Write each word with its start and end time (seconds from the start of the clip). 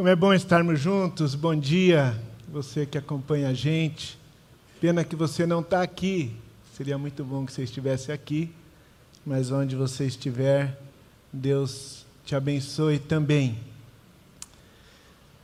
Como 0.00 0.08
é 0.08 0.16
bom 0.16 0.32
estarmos 0.32 0.80
juntos. 0.80 1.34
Bom 1.34 1.54
dia, 1.54 2.18
você 2.50 2.86
que 2.86 2.96
acompanha 2.96 3.50
a 3.50 3.52
gente. 3.52 4.18
Pena 4.80 5.04
que 5.04 5.14
você 5.14 5.44
não 5.44 5.60
está 5.60 5.82
aqui. 5.82 6.34
Seria 6.74 6.96
muito 6.96 7.22
bom 7.22 7.44
que 7.44 7.52
você 7.52 7.64
estivesse 7.64 8.10
aqui. 8.10 8.50
Mas 9.26 9.50
onde 9.52 9.76
você 9.76 10.06
estiver, 10.06 10.80
Deus 11.30 12.06
te 12.24 12.34
abençoe 12.34 12.98
também. 12.98 13.58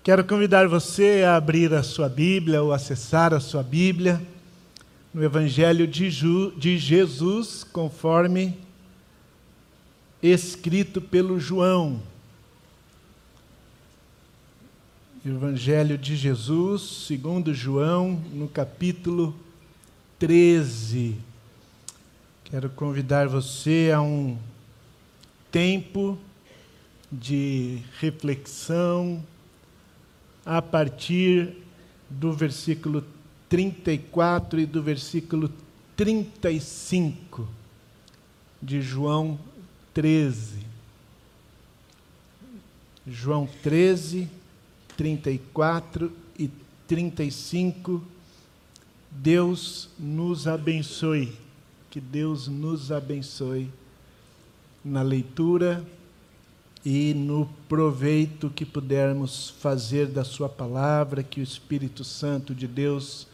Quero 0.02 0.24
convidar 0.24 0.66
você 0.66 1.22
a 1.22 1.36
abrir 1.36 1.74
a 1.74 1.82
sua 1.82 2.08
Bíblia 2.08 2.62
ou 2.62 2.72
acessar 2.72 3.34
a 3.34 3.40
sua 3.40 3.62
Bíblia 3.62 4.22
no 5.12 5.22
Evangelho 5.22 5.86
de, 5.86 6.08
Ju, 6.08 6.50
de 6.56 6.78
Jesus, 6.78 7.62
conforme 7.62 8.56
escrito 10.22 11.02
pelo 11.02 11.38
João. 11.38 12.00
Evangelho 15.28 15.98
de 15.98 16.14
Jesus, 16.14 16.82
segundo 16.82 17.52
João, 17.52 18.12
no 18.32 18.46
capítulo 18.46 19.34
13. 20.20 21.16
Quero 22.44 22.70
convidar 22.70 23.26
você 23.26 23.90
a 23.92 24.00
um 24.00 24.38
tempo 25.50 26.16
de 27.10 27.82
reflexão 27.98 29.20
a 30.44 30.62
partir 30.62 31.56
do 32.08 32.32
versículo 32.32 33.04
34 33.48 34.60
e 34.60 34.66
do 34.66 34.80
versículo 34.80 35.52
35 35.96 37.48
de 38.62 38.80
João 38.80 39.36
13. 39.92 40.58
João 43.04 43.48
13, 43.60 44.28
34 44.96 46.12
e 46.38 46.50
35. 46.86 48.02
Deus 49.10 49.88
nos 49.98 50.46
abençoe. 50.46 51.36
Que 51.90 52.00
Deus 52.00 52.48
nos 52.48 52.92
abençoe 52.92 53.70
na 54.84 55.02
leitura 55.02 55.84
e 56.84 57.12
no 57.14 57.48
proveito 57.68 58.48
que 58.48 58.64
pudermos 58.64 59.50
fazer 59.58 60.06
da 60.06 60.22
Sua 60.22 60.48
palavra, 60.48 61.22
que 61.22 61.40
o 61.40 61.42
Espírito 61.42 62.04
Santo 62.04 62.54
de 62.54 62.68
Deus 62.68 63.26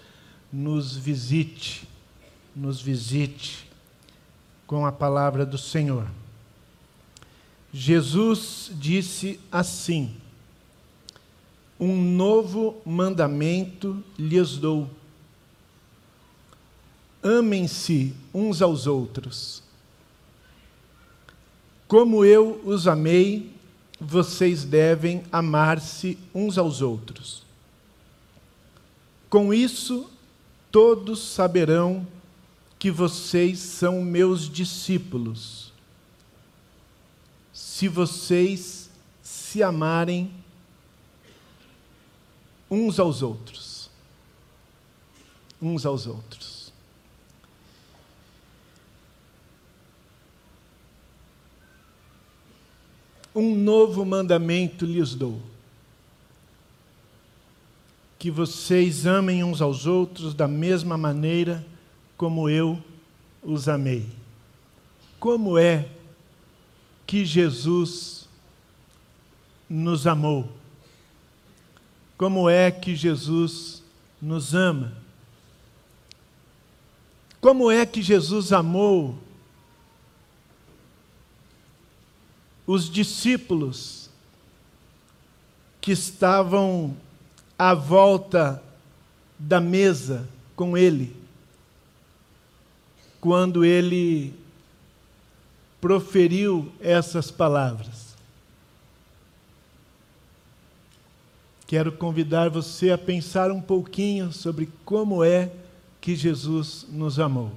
nos 0.51 0.97
visite, 0.97 1.87
nos 2.57 2.81
visite 2.81 3.71
com 4.67 4.87
a 4.87 4.93
palavra 4.93 5.45
do 5.45 5.59
Senhor. 5.59 6.07
Jesus 7.73 8.71
disse 8.75 9.39
assim: 9.51 10.17
Um 11.79 11.97
novo 11.97 12.81
mandamento 12.85 14.03
lhes 14.19 14.57
dou. 14.57 14.89
Amem-se 17.23 18.15
uns 18.33 18.63
aos 18.63 18.87
outros. 18.87 19.63
Como 21.89 22.25
eu 22.25 22.61
os 22.65 22.87
amei, 22.87 23.51
vocês 24.01 24.65
devem 24.65 25.23
amar-se 25.31 26.19
uns 26.35 26.59
aos 26.59 26.81
outros. 26.81 27.43
Com 29.29 29.53
isso, 29.53 30.11
todos 30.71 31.21
saberão 31.21 32.07
que 32.79 32.91
vocês 32.91 33.59
são 33.59 34.03
meus 34.03 34.49
discípulos 34.49 35.73
se 37.83 37.89
vocês 37.89 38.91
se 39.23 39.63
amarem 39.63 40.31
uns 42.73 42.99
aos 42.99 43.21
outros. 43.21 43.91
Uns 45.61 45.85
aos 45.85 46.07
outros. 46.07 46.73
Um 53.35 53.55
novo 53.55 54.05
mandamento 54.07 54.87
lhes 54.87 55.15
dou: 55.15 55.39
que 58.19 58.31
vocês 58.31 59.07
amem 59.07 59.45
uns 59.45 59.61
aos 59.61 59.87
outros 59.87 60.33
da 60.33 60.49
mesma 60.49 60.97
maneira 60.97 61.65
como 62.17 62.49
eu 62.49 62.83
os 63.43 63.69
amei. 63.69 64.09
Como 65.21 65.59
é 65.59 65.89
que 67.07 67.25
Jesus 67.25 68.27
nos 69.69 70.07
amou. 70.07 70.62
Como 72.23 72.49
é 72.49 72.71
que 72.71 72.95
Jesus 72.95 73.83
nos 74.21 74.55
ama? 74.55 74.93
Como 77.41 77.69
é 77.69 77.85
que 77.85 78.01
Jesus 78.01 78.53
amou 78.53 79.19
os 82.65 82.89
discípulos 82.89 84.09
que 85.81 85.91
estavam 85.91 86.97
à 87.59 87.75
volta 87.75 88.63
da 89.37 89.61
mesa 89.61 90.29
com 90.55 90.79
ele, 90.79 91.17
quando 93.21 93.65
ele 93.65 94.33
proferiu 95.81 96.73
essas 96.81 97.33
palavras. 97.33 98.12
Quero 101.73 101.91
convidar 101.91 102.51
você 102.51 102.91
a 102.91 102.99
pensar 102.99 103.51
um 103.51 103.59
pouquinho 103.59 104.31
sobre 104.31 104.69
como 104.85 105.25
é 105.25 105.51
que 106.03 106.15
Jesus 106.15 106.85
nos 106.91 107.19
amou. 107.19 107.51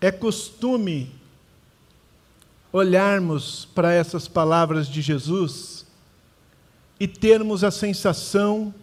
É 0.00 0.10
costume 0.10 1.14
olharmos 2.72 3.66
para 3.74 3.92
essas 3.92 4.26
palavras 4.26 4.88
de 4.88 5.02
Jesus 5.02 5.84
e 6.98 7.06
termos 7.06 7.62
a 7.62 7.70
sensação 7.70 8.74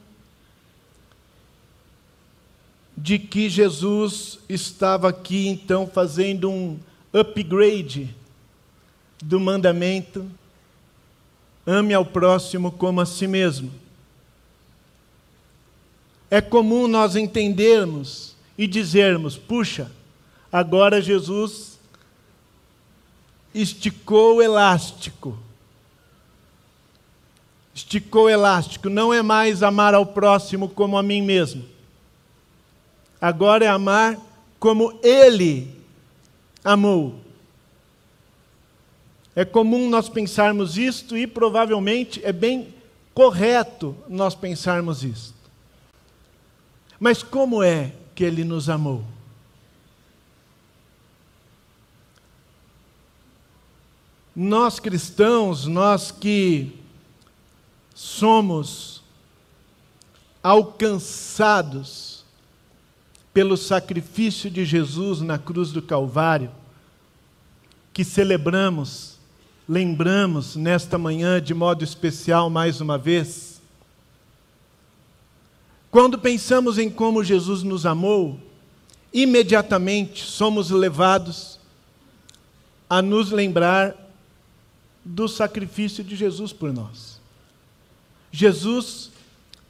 de 2.95 3.18
que 3.18 3.50
Jesus 3.50 4.38
estava 4.47 5.09
aqui 5.09 5.47
então 5.47 5.88
fazendo 5.88 6.51
um 6.51 6.80
upgrade 7.13 8.13
do 9.22 9.40
mandamento: 9.40 10.29
ame 11.66 11.94
ao 11.94 12.06
próximo 12.06 12.72
como 12.72 13.00
a 13.00 13.06
si 13.06 13.28
mesmo. 13.28 13.72
É 16.29 16.41
comum 16.41 16.88
nós 16.88 17.16
entendermos 17.16 18.35
e 18.57 18.66
dizermos: 18.66 19.38
puxa, 19.38 19.91
agora 20.51 21.01
Jesus 21.01 21.79
esticou 23.53 24.38
o 24.38 24.41
elástico. 24.41 25.38
Esticou 27.75 28.25
o 28.25 28.30
elástico, 28.30 28.90
não 28.90 29.13
é 29.13 29.22
mais 29.22 29.63
amar 29.63 29.95
ao 29.95 30.06
próximo 30.06 30.69
como 30.69 30.97
a 30.97 31.01
mim 31.01 31.22
mesmo 31.22 31.74
agora 33.24 33.63
é 33.63 33.69
amar 33.69 34.19
como 34.59 35.00
Ele 35.01 35.74
amou. 36.63 37.19
É 39.35 39.44
comum 39.44 39.90
nós 39.90 40.07
pensarmos 40.07 40.78
isto 40.78 41.18
e 41.18 41.25
provavelmente 41.25 42.22
é 42.24 42.31
bem 42.31 42.74
correto 43.13 43.96
nós 44.07 44.35
pensarmos 44.35 45.03
isto. 45.03 45.34
Mas 47.00 47.24
como 47.24 47.63
é 47.63 47.94
que 48.13 48.24
Ele 48.24 48.44
nos 48.44 48.69
amou? 48.69 49.03
Nós 54.36 54.80
cristãos, 54.80 55.66
nós 55.66 56.12
que 56.12 56.80
somos 57.94 59.04
alcançados 60.42 62.12
pelo 63.33 63.57
sacrifício 63.57 64.50
de 64.50 64.63
Jesus 64.63 65.21
na 65.21 65.39
cruz 65.39 65.71
do 65.71 65.81
Calvário, 65.81 66.51
que 67.91 68.03
celebramos, 68.03 69.18
lembramos 69.68 70.56
nesta 70.56 70.97
manhã 70.97 71.41
de 71.41 71.53
modo 71.53 71.83
especial 71.83 72.50
mais 72.50 72.80
uma 72.80 72.97
vez. 72.97 73.62
Quando 75.89 76.18
pensamos 76.19 76.77
em 76.77 76.89
como 76.89 77.24
Jesus 77.24 77.63
nos 77.63 77.85
amou, 77.85 78.39
imediatamente 79.12 80.24
somos 80.24 80.69
levados 80.69 81.59
a 82.89 83.01
nos 83.01 83.31
lembrar 83.31 83.95
do 85.03 85.27
sacrifício 85.27 86.03
de 86.03 86.15
Jesus 86.15 86.53
por 86.53 86.71
nós. 86.71 87.19
Jesus 88.31 89.12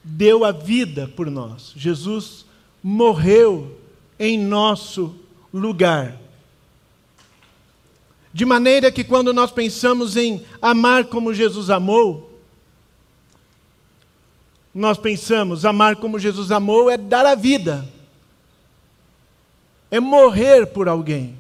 deu 0.04 0.45
a 0.45 0.51
vida 0.51 1.07
por 1.07 1.30
nós. 1.30 1.74
Jesus 1.75 2.45
morreu 2.83 3.80
em 4.19 4.38
nosso 4.38 5.15
lugar. 5.53 6.19
De 8.33 8.45
maneira 8.45 8.91
que 8.91 9.03
quando 9.03 9.31
nós 9.31 9.51
pensamos 9.51 10.18
em 10.18 10.44
amar 10.62 11.06
como 11.06 11.33
Jesus 11.33 11.69
amou, 11.69 12.31
nós 14.75 14.97
pensamos, 14.97 15.65
amar 15.65 15.95
como 15.95 16.19
Jesus 16.19 16.51
amou 16.51 16.89
é 16.89 16.97
dar 16.97 17.25
a 17.25 17.35
vida, 17.35 17.88
é 19.89 20.00
morrer 20.00 20.65
por 20.65 20.89
alguém. 20.89 21.38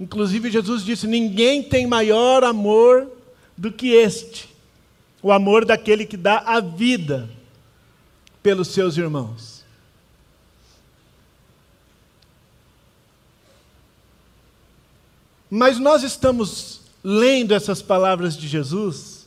Inclusive, 0.00 0.50
Jesus 0.50 0.84
disse: 0.84 1.06
ninguém 1.06 1.62
tem 1.62 1.86
maior 1.86 2.42
amor 2.42 3.08
do 3.56 3.70
que 3.70 3.92
este, 3.92 4.48
o 5.22 5.30
amor 5.30 5.64
daquele 5.64 6.04
que 6.04 6.16
dá 6.16 6.38
a 6.38 6.58
vida 6.58 7.30
pelos 8.44 8.68
seus 8.68 8.98
irmãos. 8.98 9.64
Mas 15.50 15.78
nós 15.78 16.02
estamos 16.02 16.82
lendo 17.02 17.54
essas 17.54 17.80
palavras 17.80 18.36
de 18.36 18.46
Jesus, 18.46 19.26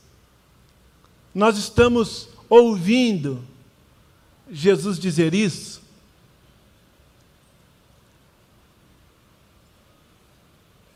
nós 1.33 1.57
estamos 1.57 2.29
ouvindo 2.47 3.43
Jesus 4.51 4.99
dizer 4.99 5.33
isso, 5.33 5.81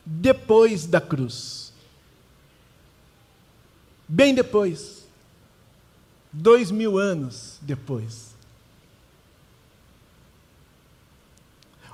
depois 0.06 0.86
da 0.86 1.02
cruz. 1.02 1.74
Bem 4.08 4.36
depois. 4.36 5.01
Dois 6.34 6.72
mil 6.72 6.98
anos 6.98 7.58
depois. 7.62 8.32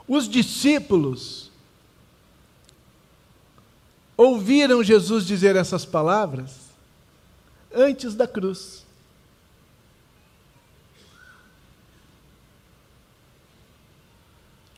Os 0.07 0.29
discípulos 0.29 1.51
ouviram 4.15 4.83
Jesus 4.83 5.25
dizer 5.25 5.55
essas 5.55 5.85
palavras 5.85 6.67
antes 7.73 8.15
da 8.15 8.27
cruz. 8.27 8.85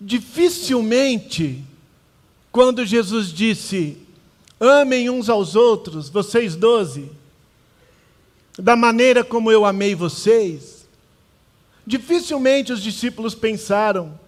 Dificilmente 0.01 1.63
quando 2.51 2.85
Jesus 2.85 3.31
disse: 3.31 3.97
Amem 4.59 5.09
uns 5.09 5.29
aos 5.29 5.55
outros, 5.55 6.09
vocês 6.09 6.55
doze, 6.55 7.11
da 8.61 8.75
maneira 8.75 9.23
como 9.23 9.51
eu 9.51 9.65
amei 9.65 9.95
vocês, 9.95 10.87
dificilmente 11.87 12.73
os 12.73 12.83
discípulos 12.83 13.33
pensaram: 13.33 14.19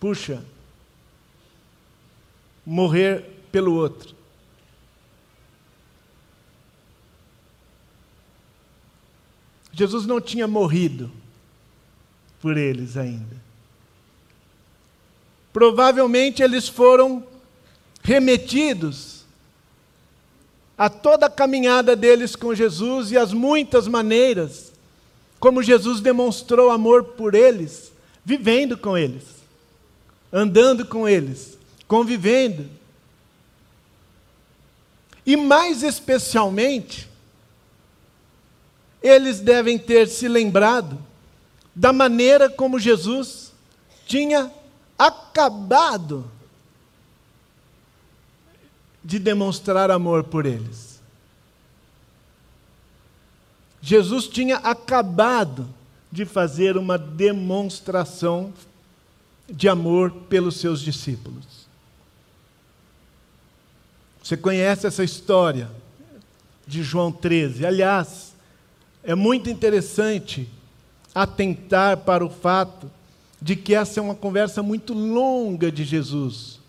puxa, 0.00 0.42
morrer 2.64 3.24
pelo 3.52 3.74
outro. 3.74 4.14
Jesus 9.72 10.06
não 10.06 10.20
tinha 10.20 10.46
morrido 10.46 11.10
por 12.40 12.56
eles 12.56 12.96
ainda. 12.96 13.42
Provavelmente 15.52 16.42
eles 16.42 16.68
foram 16.68 17.26
remetidos 18.02 19.13
a 20.76 20.88
toda 20.88 21.26
a 21.26 21.30
caminhada 21.30 21.94
deles 21.94 22.34
com 22.34 22.54
Jesus 22.54 23.10
e 23.12 23.16
as 23.16 23.32
muitas 23.32 23.86
maneiras 23.86 24.72
como 25.44 25.62
Jesus 25.62 26.00
demonstrou 26.00 26.70
amor 26.70 27.04
por 27.04 27.34
eles, 27.34 27.92
vivendo 28.24 28.78
com 28.78 28.96
eles, 28.96 29.24
andando 30.32 30.86
com 30.86 31.06
eles, 31.06 31.58
convivendo. 31.86 32.66
E 35.26 35.36
mais 35.36 35.82
especialmente, 35.82 37.06
eles 39.02 39.38
devem 39.38 39.78
ter 39.78 40.08
se 40.08 40.26
lembrado 40.28 40.98
da 41.74 41.92
maneira 41.92 42.48
como 42.48 42.78
Jesus 42.78 43.52
tinha 44.06 44.50
acabado 44.98 46.30
de 49.04 49.18
demonstrar 49.18 49.90
amor 49.90 50.24
por 50.24 50.46
eles. 50.46 51.00
Jesus 53.82 54.26
tinha 54.26 54.56
acabado 54.56 55.68
de 56.10 56.24
fazer 56.24 56.78
uma 56.78 56.96
demonstração 56.96 58.52
de 59.46 59.68
amor 59.68 60.10
pelos 60.10 60.56
seus 60.56 60.80
discípulos. 60.80 61.44
Você 64.22 64.38
conhece 64.38 64.86
essa 64.86 65.04
história 65.04 65.70
de 66.66 66.82
João 66.82 67.12
13. 67.12 67.66
Aliás, 67.66 68.32
é 69.02 69.14
muito 69.14 69.50
interessante 69.50 70.48
atentar 71.14 71.98
para 71.98 72.24
o 72.24 72.30
fato 72.30 72.90
de 73.42 73.54
que 73.54 73.74
essa 73.74 74.00
é 74.00 74.02
uma 74.02 74.14
conversa 74.14 74.62
muito 74.62 74.94
longa 74.94 75.70
de 75.70 75.84
Jesus 75.84 76.63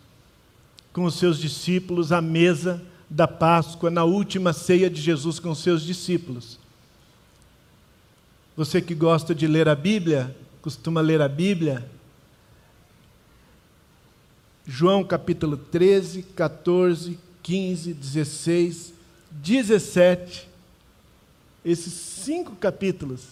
com 0.95 1.03
os 1.03 1.15
seus 1.15 1.37
discípulos 1.37 2.13
à 2.13 2.21
mesa 2.21 2.81
da 3.09 3.27
Páscoa, 3.27 3.91
na 3.91 4.05
última 4.05 4.53
ceia 4.53 4.89
de 4.89 5.01
Jesus 5.01 5.39
com 5.39 5.49
os 5.49 5.59
seus 5.59 5.83
discípulos. 5.83 6.57
Você 8.55 8.81
que 8.81 8.95
gosta 8.95 9.35
de 9.35 9.45
ler 9.45 9.67
a 9.67 9.75
Bíblia, 9.75 10.33
costuma 10.61 11.01
ler 11.01 11.21
a 11.21 11.27
Bíblia, 11.27 11.85
João 14.65 15.03
capítulo 15.03 15.57
13, 15.57 16.21
14, 16.33 17.19
15, 17.43 17.93
16, 17.93 18.93
17, 19.31 20.47
esses 21.65 21.91
cinco 21.91 22.55
capítulos 22.55 23.27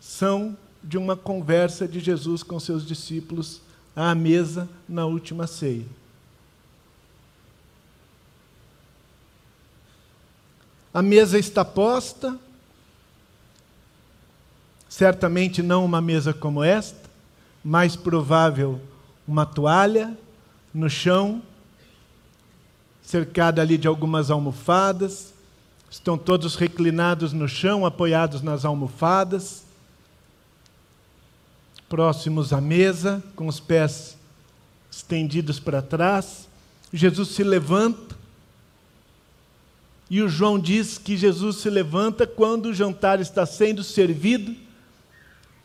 são 0.00 0.56
de 0.82 0.96
uma 0.96 1.18
conversa 1.18 1.86
de 1.86 2.00
Jesus 2.00 2.42
com 2.42 2.58
seus 2.58 2.86
discípulos 2.86 3.60
à 3.94 4.14
mesa 4.14 4.66
na 4.88 5.04
última 5.04 5.46
ceia. 5.46 5.84
A 10.96 11.02
mesa 11.02 11.38
está 11.38 11.62
posta, 11.62 12.38
certamente 14.88 15.62
não 15.62 15.84
uma 15.84 16.00
mesa 16.00 16.32
como 16.32 16.64
esta, 16.64 17.10
mais 17.62 17.94
provável 17.94 18.80
uma 19.28 19.44
toalha 19.44 20.16
no 20.72 20.88
chão, 20.88 21.42
cercada 23.02 23.60
ali 23.60 23.76
de 23.76 23.86
algumas 23.86 24.30
almofadas, 24.30 25.34
estão 25.90 26.16
todos 26.16 26.54
reclinados 26.54 27.30
no 27.34 27.46
chão, 27.46 27.84
apoiados 27.84 28.40
nas 28.40 28.64
almofadas 28.64 29.66
próximos 31.90 32.54
à 32.54 32.60
mesa, 32.62 33.22
com 33.36 33.48
os 33.48 33.60
pés 33.60 34.16
estendidos 34.90 35.60
para 35.60 35.82
trás. 35.82 36.48
Jesus 36.90 37.28
se 37.28 37.44
levanta. 37.44 38.05
E 40.08 40.22
o 40.22 40.28
João 40.28 40.58
diz 40.58 40.98
que 40.98 41.16
Jesus 41.16 41.56
se 41.56 41.68
levanta 41.68 42.26
quando 42.26 42.66
o 42.66 42.74
jantar 42.74 43.20
está 43.20 43.44
sendo 43.44 43.82
servido. 43.82 44.54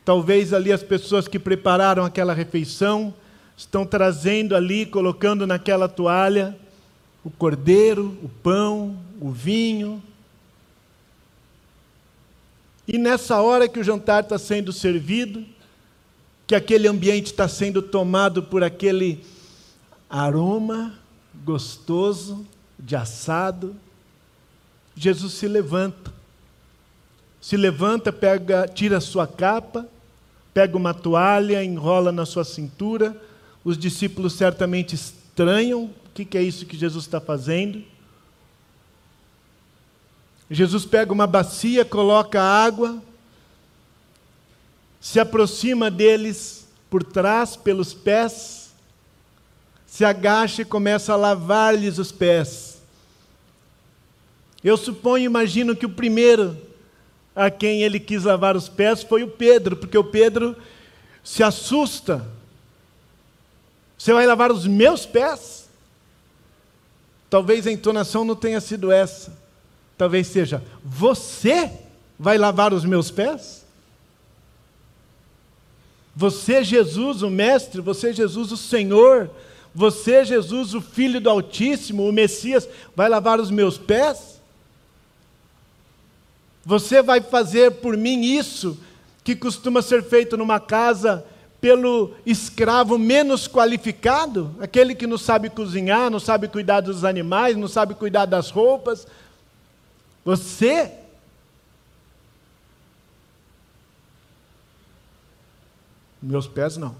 Talvez 0.04 0.52
ali 0.54 0.72
as 0.72 0.82
pessoas 0.82 1.28
que 1.28 1.38
prepararam 1.38 2.04
aquela 2.04 2.34
refeição 2.34 3.14
estão 3.56 3.86
trazendo 3.86 4.56
ali, 4.56 4.86
colocando 4.86 5.46
naquela 5.46 5.88
toalha 5.88 6.58
o 7.24 7.30
cordeiro, 7.30 8.18
o 8.24 8.30
pão, 8.30 8.98
o 9.20 9.30
vinho. 9.30 10.02
E 12.88 12.98
nessa 12.98 13.40
hora 13.42 13.70
que 13.70 13.80
o 13.80 13.84
jantar 13.84 14.24
está 14.24 14.38
sendo 14.40 14.74
servido, 14.74 15.46
que 16.48 16.56
aquele 16.56 16.88
ambiente 16.88 17.28
está 17.28 17.48
sendo 17.48 17.82
tomado 17.82 18.44
por 18.44 18.64
aquele 18.64 19.24
aroma 20.10 20.96
gostoso 21.46 22.46
de 22.78 22.96
assado. 22.96 23.76
Jesus 24.96 25.34
se 25.34 25.48
levanta. 25.48 26.12
Se 27.40 27.58
levanta, 27.58 28.14
pega, 28.14 28.68
tira 28.68 28.98
a 28.98 29.02
sua 29.02 29.28
capa, 29.28 29.88
pega 30.54 30.78
uma 30.78 30.94
toalha, 30.94 31.64
enrola 31.64 32.12
na 32.12 32.26
sua 32.26 32.44
cintura. 32.44 33.20
Os 33.64 33.78
discípulos 33.78 34.34
certamente 34.34 34.96
estranham 34.96 35.86
o 35.86 35.92
que 36.14 36.38
é 36.38 36.42
isso 36.42 36.66
que 36.66 36.78
Jesus 36.78 37.06
está 37.06 37.20
fazendo. 37.20 37.84
Jesus 40.50 40.86
pega 40.86 41.14
uma 41.14 41.26
bacia, 41.26 41.86
coloca 41.86 42.42
água, 42.42 43.02
se 45.00 45.20
aproxima 45.20 45.90
deles 45.90 46.68
por 46.90 47.04
trás, 47.04 47.56
pelos 47.56 47.94
pés, 47.94 48.72
se 49.88 50.04
agacha 50.04 50.62
e 50.62 50.66
começa 50.66 51.14
a 51.14 51.16
lavar-lhes 51.16 51.98
os 51.98 52.12
pés. 52.12 52.71
Eu 54.64 54.78
suponho, 54.78 55.26
imagino 55.26 55.76
que 55.76 55.86
o 55.86 55.90
primeiro 55.90 56.58
a 57.36 57.50
quem 57.50 57.82
ele 57.82 58.00
quis 58.00 58.24
lavar 58.24 58.56
os 58.56 58.68
pés 58.68 59.04
foi 59.04 59.24
o 59.24 59.28
Pedro, 59.28 59.76
porque 59.76 59.98
o 59.98 60.04
Pedro 60.04 60.56
se 61.24 61.44
assusta, 61.44 62.26
Você 63.98 64.14
vai 64.14 64.26
lavar 64.26 64.52
os 64.52 64.66
meus 64.66 65.06
pés? 65.06 65.70
Talvez 67.30 67.68
a 67.68 67.72
entonação 67.72 68.26
não 68.26 68.36
tenha 68.36 68.60
sido 68.60 68.92
essa. 68.92 69.32
Talvez 69.98 70.28
seja: 70.28 70.64
Você 70.84 71.72
vai 72.20 72.38
lavar 72.38 72.74
os 72.74 72.84
meus 72.84 73.12
pés? 73.12 73.64
Você, 76.16 76.64
Jesus, 76.64 77.22
o 77.22 77.30
Mestre, 77.30 77.80
você, 77.80 78.12
Jesus, 78.12 78.52
o 78.52 78.58
Senhor, 78.58 79.30
você, 79.74 80.26
Jesus, 80.26 80.74
o 80.74 80.82
Filho 80.82 81.22
do 81.22 81.30
Altíssimo, 81.30 82.08
o 82.08 82.12
Messias, 82.12 82.68
vai 82.96 83.08
lavar 83.08 83.40
os 83.40 83.50
meus 83.50 83.78
pés? 83.78 84.41
Você 86.66 87.02
vai 87.02 87.22
fazer 87.22 87.72
por 87.72 87.98
mim 87.98 88.22
isso 88.22 88.78
que 89.24 89.36
costuma 89.36 89.82
ser 89.82 90.04
feito 90.04 90.38
numa 90.38 90.60
casa 90.60 91.26
pelo 91.60 92.16
escravo 92.26 92.98
menos 92.98 93.48
qualificado, 93.48 94.56
aquele 94.60 94.96
que 94.96 95.06
não 95.06 95.18
sabe 95.18 95.48
cozinhar, 95.48 96.10
não 96.10 96.20
sabe 96.20 96.48
cuidar 96.48 96.82
dos 96.82 97.06
animais, 97.06 97.56
não 97.56 97.68
sabe 97.68 97.94
cuidar 97.94 98.26
das 98.26 98.50
roupas. 98.50 99.06
Você 100.26 100.92
Meus 106.22 106.48
pés 106.48 106.78
não. 106.78 106.96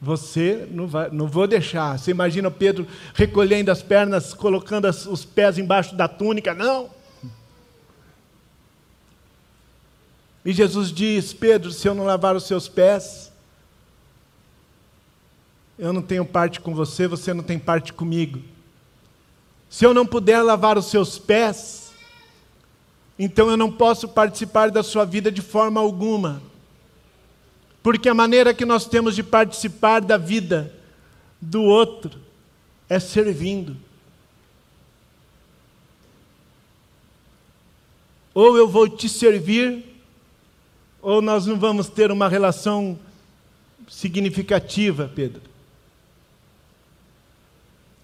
Você 0.00 0.66
não, 0.70 0.88
vai, 0.88 1.10
não 1.10 1.28
vou 1.28 1.46
deixar. 1.46 1.96
Você 1.96 2.10
imagina 2.10 2.50
Pedro 2.50 2.86
recolhendo 3.14 3.70
as 3.70 3.82
pernas, 3.82 4.34
colocando 4.34 4.88
os 4.88 5.24
pés 5.24 5.58
embaixo 5.58 5.94
da 5.94 6.08
túnica? 6.08 6.52
Não. 6.52 6.90
E 10.44 10.52
Jesus 10.52 10.90
diz: 10.92 11.32
Pedro, 11.32 11.70
se 11.70 11.86
eu 11.88 11.94
não 11.94 12.04
lavar 12.04 12.34
os 12.34 12.44
seus 12.44 12.68
pés, 12.68 13.30
eu 15.78 15.92
não 15.92 16.02
tenho 16.02 16.24
parte 16.24 16.60
com 16.60 16.74
você, 16.74 17.06
você 17.06 17.32
não 17.32 17.42
tem 17.42 17.58
parte 17.58 17.92
comigo. 17.92 18.40
Se 19.68 19.84
eu 19.84 19.94
não 19.94 20.04
puder 20.04 20.42
lavar 20.42 20.76
os 20.76 20.86
seus 20.86 21.18
pés, 21.18 21.92
então 23.18 23.50
eu 23.50 23.56
não 23.56 23.70
posso 23.70 24.08
participar 24.08 24.70
da 24.70 24.82
sua 24.82 25.04
vida 25.04 25.30
de 25.30 25.40
forma 25.40 25.80
alguma. 25.80 26.42
Porque 27.82 28.08
a 28.08 28.14
maneira 28.14 28.52
que 28.52 28.66
nós 28.66 28.86
temos 28.86 29.14
de 29.14 29.22
participar 29.22 30.00
da 30.00 30.18
vida 30.18 30.74
do 31.40 31.62
outro 31.62 32.18
é 32.88 32.98
servindo. 32.98 33.76
Ou 38.34 38.56
eu 38.56 38.68
vou 38.68 38.88
te 38.88 39.08
servir, 39.08 39.89
ou 41.02 41.22
nós 41.22 41.46
não 41.46 41.58
vamos 41.58 41.88
ter 41.88 42.10
uma 42.10 42.28
relação 42.28 42.98
significativa, 43.88 45.10
Pedro. 45.14 45.42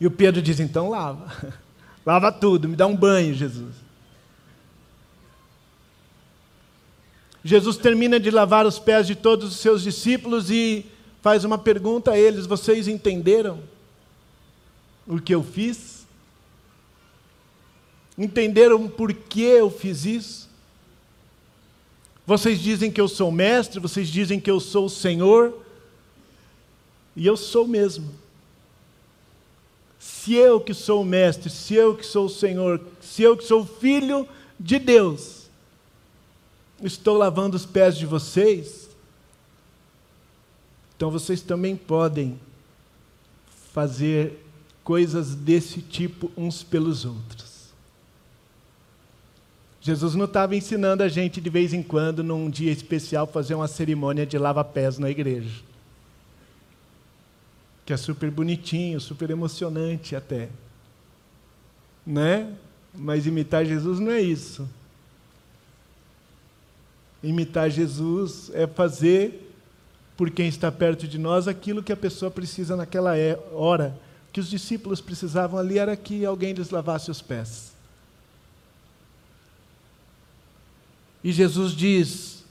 E 0.00 0.06
o 0.06 0.10
Pedro 0.10 0.42
diz: 0.42 0.60
então 0.60 0.90
lava, 0.90 1.54
lava 2.04 2.32
tudo, 2.32 2.68
me 2.68 2.76
dá 2.76 2.86
um 2.86 2.96
banho, 2.96 3.34
Jesus. 3.34 3.74
Jesus 7.44 7.76
termina 7.76 8.18
de 8.18 8.30
lavar 8.30 8.66
os 8.66 8.78
pés 8.78 9.06
de 9.06 9.14
todos 9.14 9.52
os 9.52 9.60
seus 9.60 9.82
discípulos 9.82 10.50
e 10.50 10.84
faz 11.22 11.44
uma 11.44 11.56
pergunta 11.56 12.10
a 12.10 12.18
eles: 12.18 12.46
Vocês 12.46 12.88
entenderam 12.88 13.60
o 15.06 15.20
que 15.20 15.34
eu 15.34 15.42
fiz? 15.42 16.04
Entenderam 18.18 18.88
por 18.88 19.12
que 19.12 19.42
eu 19.42 19.70
fiz 19.70 20.04
isso? 20.04 20.45
Vocês 22.26 22.60
dizem 22.60 22.90
que 22.90 23.00
eu 23.00 23.06
sou 23.06 23.30
mestre, 23.30 23.78
vocês 23.78 24.08
dizem 24.08 24.40
que 24.40 24.50
eu 24.50 24.58
sou 24.58 24.86
o 24.86 24.90
Senhor, 24.90 25.62
e 27.14 27.24
eu 27.26 27.36
sou 27.36 27.68
mesmo. 27.68 28.10
Se 29.98 30.34
eu 30.34 30.60
que 30.60 30.74
sou 30.74 31.02
o 31.02 31.04
mestre, 31.04 31.48
se 31.48 31.74
eu 31.74 31.96
que 31.96 32.04
sou 32.04 32.26
o 32.26 32.30
Senhor, 32.30 32.80
se 33.00 33.22
eu 33.22 33.36
que 33.36 33.44
sou 33.44 33.62
o 33.62 33.66
filho 33.66 34.28
de 34.58 34.78
Deus, 34.78 35.46
estou 36.82 37.16
lavando 37.16 37.56
os 37.56 37.64
pés 37.64 37.96
de 37.96 38.06
vocês, 38.06 38.88
então 40.96 41.10
vocês 41.10 41.42
também 41.42 41.76
podem 41.76 42.40
fazer 43.72 44.42
coisas 44.82 45.34
desse 45.34 45.80
tipo 45.82 46.30
uns 46.36 46.62
pelos 46.62 47.04
outros. 47.04 47.45
Jesus 49.86 50.16
não 50.16 50.24
estava 50.24 50.56
ensinando 50.56 51.04
a 51.04 51.08
gente 51.08 51.40
de 51.40 51.48
vez 51.48 51.72
em 51.72 51.80
quando, 51.80 52.24
num 52.24 52.50
dia 52.50 52.72
especial, 52.72 53.24
fazer 53.24 53.54
uma 53.54 53.68
cerimônia 53.68 54.26
de 54.26 54.36
lava-pés 54.36 54.98
na 54.98 55.08
igreja. 55.08 55.62
Que 57.84 57.92
é 57.92 57.96
super 57.96 58.28
bonitinho, 58.28 59.00
super 59.00 59.30
emocionante 59.30 60.16
até. 60.16 60.48
Né? 62.04 62.52
Mas 62.92 63.28
imitar 63.28 63.64
Jesus 63.64 64.00
não 64.00 64.10
é 64.10 64.20
isso. 64.20 64.68
Imitar 67.22 67.70
Jesus 67.70 68.50
é 68.54 68.66
fazer 68.66 69.52
por 70.16 70.32
quem 70.32 70.48
está 70.48 70.72
perto 70.72 71.06
de 71.06 71.16
nós 71.16 71.46
aquilo 71.46 71.80
que 71.80 71.92
a 71.92 71.96
pessoa 71.96 72.28
precisa 72.28 72.74
naquela 72.74 73.16
é, 73.16 73.38
hora. 73.52 73.96
O 74.28 74.32
que 74.32 74.40
os 74.40 74.50
discípulos 74.50 75.00
precisavam 75.00 75.60
ali 75.60 75.78
era 75.78 75.96
que 75.96 76.24
alguém 76.24 76.54
lhes 76.54 76.70
lavasse 76.70 77.08
os 77.08 77.22
pés. 77.22 77.75
E 81.22 81.32
Jesus 81.32 81.72
diz: 81.72 82.44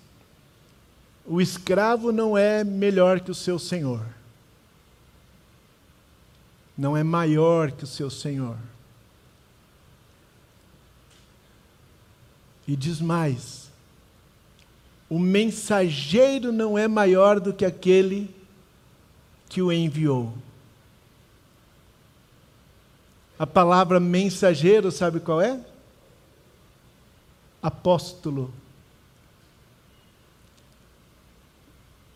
o 1.26 1.42
escravo 1.42 2.12
não 2.12 2.38
é 2.38 2.64
melhor 2.64 3.20
que 3.20 3.32
o 3.32 3.36
seu 3.36 3.58
senhor, 3.58 4.06
não 6.78 6.96
é 6.96 7.04
maior 7.04 7.72
que 7.72 7.84
o 7.84 7.88
seu 7.88 8.10
senhor. 8.10 8.58
E 12.68 12.76
diz 12.76 13.00
mais: 13.00 13.72
o 15.10 15.20
mensageiro 15.20 16.52
não 16.52 16.78
é 16.78 16.88
maior 16.88 17.40
do 17.40 17.54
que 17.54 17.66
aquele 17.66 18.34
que 19.48 19.62
o 19.62 19.72
enviou. 19.72 20.34
A 23.38 23.46
palavra 23.46 24.00
mensageiro, 24.00 24.92
sabe 24.92 25.20
qual 25.20 25.42
é? 25.42 25.60
Apóstolo. 27.66 28.54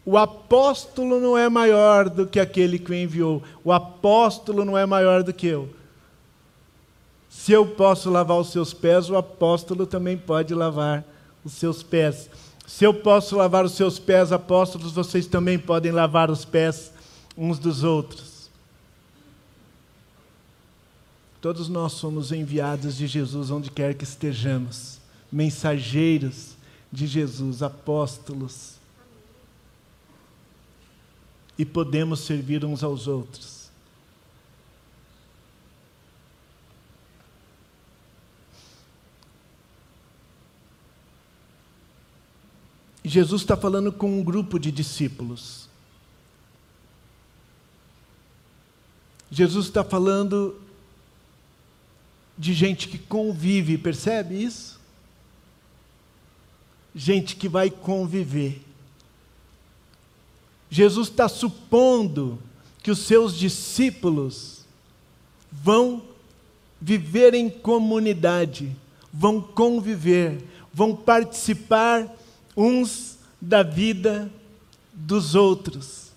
O 0.06 0.16
apóstolo 0.16 1.20
não 1.20 1.36
é 1.36 1.50
maior 1.50 2.08
do 2.08 2.28
que 2.28 2.40
aquele 2.40 2.78
que 2.78 2.92
o 2.92 2.94
enviou. 2.94 3.42
O 3.64 3.72
apóstolo 3.72 4.64
não 4.64 4.78
é 4.78 4.86
maior 4.86 5.24
do 5.24 5.34
que 5.34 5.48
eu. 5.48 5.68
Se 7.32 7.52
eu 7.52 7.66
posso 7.66 8.12
lavar 8.12 8.38
os 8.38 8.52
seus 8.52 8.76
pés, 8.76 9.10
o 9.10 9.16
apóstolo 9.16 9.88
também 9.88 10.16
pode 10.16 10.54
lavar 10.54 11.04
os 11.44 11.54
seus 11.54 11.82
pés. 11.82 12.30
Se 12.68 12.84
eu 12.84 12.94
posso 12.94 13.36
lavar 13.36 13.66
os 13.66 13.72
seus 13.72 13.98
pés, 13.98 14.32
apóstolos, 14.32 14.92
vocês 14.92 15.26
também 15.26 15.58
podem 15.58 15.92
lavar 15.92 16.30
os 16.30 16.46
pés 16.46 16.94
uns 17.36 17.58
dos 17.58 17.84
outros. 17.84 18.52
Todos 21.42 21.68
nós 21.68 21.94
somos 21.94 22.32
enviados 22.32 22.98
de 22.98 23.08
Jesus 23.08 23.50
onde 23.50 23.72
quer 23.72 23.96
que 23.96 24.04
estejamos, 24.04 24.99
mensageiros 25.32 26.56
de 26.92 27.06
Jesus, 27.06 27.62
apóstolos. 27.62 28.76
E 31.58 31.66
podemos 31.66 32.22
servir 32.22 32.64
uns 32.64 32.84
aos 32.84 33.08
outros. 33.08 33.60
Jesus 43.04 43.42
está 43.42 43.58
falando 43.58 43.92
com 43.92 44.20
um 44.20 44.24
grupo 44.24 44.60
de 44.60 44.72
discípulos. 44.72 45.68
Jesus 49.32 49.66
está 49.66 49.84
falando 49.84 50.60
de 52.38 52.54
gente 52.54 52.88
que 52.88 52.98
convive, 52.98 53.78
percebe 53.78 54.44
isso? 54.44 54.79
Gente 56.96 57.36
que 57.36 57.48
vai 57.48 57.70
conviver. 57.70 58.62
Jesus 60.70 61.08
está 61.08 61.28
supondo 61.28 62.40
que 62.84 62.92
os 62.92 63.00
seus 63.00 63.36
discípulos 63.36 64.66
vão 65.52 66.02
viver 66.80 67.34
em 67.34 67.50
comunidade, 67.50 68.76
vão 69.12 69.42
conviver, 69.42 70.44
vão 70.74 70.96
participar 70.96 72.08
uns 72.56 73.18
da 73.42 73.64
vida 73.64 74.32
dos 74.94 75.36
outros. 75.36 76.12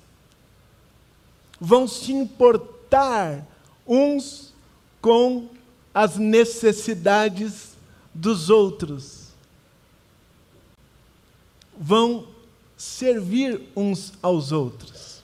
Vão 1.61 1.87
se 1.87 2.13
importar 2.13 3.47
uns 3.87 4.53
com 5.01 5.49
as 5.95 6.17
necessidades 6.17 7.77
dos 8.15 8.51
outros. 8.51 9.22
Vão 11.85 12.29
servir 12.77 13.61
uns 13.75 14.13
aos 14.23 14.53
outros. 14.53 15.21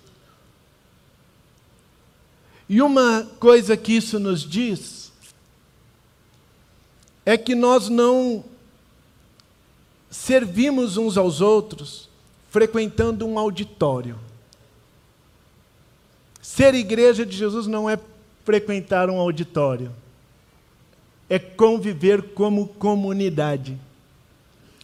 E 2.68 2.82
uma 2.82 3.22
coisa 3.38 3.76
que 3.76 3.92
isso 3.92 4.18
nos 4.18 4.42
diz 4.42 5.12
é 7.24 7.38
que 7.38 7.54
nós 7.54 7.88
não 7.88 8.44
servimos 10.10 10.96
uns 10.96 11.16
aos 11.16 11.40
outros 11.40 12.08
frequentando 12.50 13.24
um 13.24 13.38
auditório. 13.38 14.18
Ser 16.42 16.74
igreja 16.74 17.24
de 17.24 17.36
Jesus 17.36 17.68
não 17.68 17.88
é 17.88 17.96
frequentar 18.44 19.08
um 19.08 19.20
auditório, 19.20 19.92
é 21.30 21.38
conviver 21.38 22.32
como 22.32 22.66
comunidade. 22.66 23.78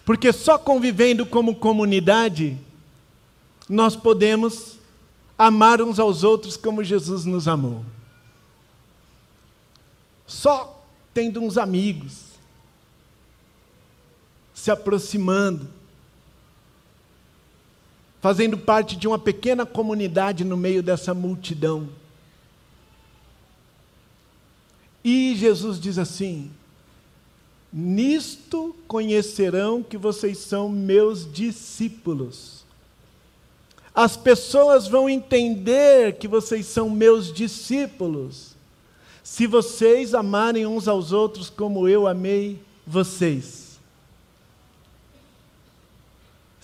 Porque 0.05 0.33
só 0.33 0.59
convivendo 0.59 1.25
como 1.25 1.57
comunidade 1.57 2.59
nós 3.69 3.97
podemos 3.97 4.79
amar 5.39 5.81
uns 5.81 5.99
aos 5.99 6.23
outros 6.23 6.57
como 6.57 6.85
Jesus 6.85 7.25
nos 7.25 7.49
amou. 7.49 7.85
Só 10.27 10.85
tendo 11.13 11.41
uns 11.41 11.57
amigos, 11.57 12.25
se 14.53 14.71
aproximando, 14.71 15.69
fazendo 18.21 18.59
parte 18.59 18.97
de 18.97 19.07
uma 19.07 19.19
pequena 19.19 19.65
comunidade 19.65 20.45
no 20.45 20.57
meio 20.57 20.83
dessa 20.83 21.15
multidão. 21.15 21.89
E 25.03 25.35
Jesus 25.37 25.79
diz 25.79 25.99
assim: 25.99 26.51
Nisto 27.77 28.75
conhecerão 28.87 29.83
que 29.83 29.99
vocês 29.99 30.39
são 30.39 30.69
meus 30.69 31.31
discípulos. 31.31 32.65
As 33.93 34.17
pessoas 34.17 34.87
vão 34.87 35.11
entender 35.11 36.17
que 36.19 36.29
vocês 36.29 36.67
são 36.67 36.89
meus 36.89 37.33
discípulos, 37.33 38.55
se 39.23 39.47
vocês 39.47 40.15
amarem 40.15 40.67
uns 40.67 40.87
aos 40.87 41.11
outros 41.11 41.51
como 41.51 41.89
eu 41.89 42.07
amei 42.07 42.61
vocês 42.87 43.65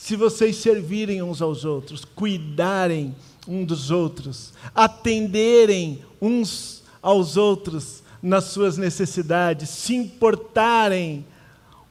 se 0.01 0.17
vocês 0.17 0.57
servirem 0.57 1.23
uns 1.23 1.43
aos 1.43 1.67
outros, 1.67 2.07
cuidarem 2.07 3.15
um 3.47 3.67
dos 3.67 3.91
outros, 3.91 4.55
atenderem 4.75 6.03
uns 6.21 6.83
aos 7.03 7.37
outros 7.37 8.03
nas 8.23 8.45
suas 8.45 8.77
necessidades, 8.77 9.71
se 9.71 9.95
importarem 9.95 11.25